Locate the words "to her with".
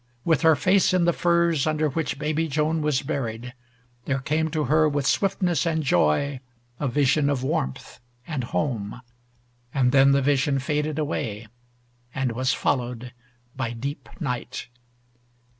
4.49-5.05